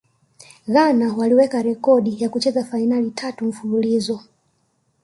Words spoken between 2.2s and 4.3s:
ya kucheza fainali tatu mfululizo